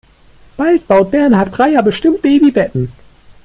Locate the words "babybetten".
2.23-2.91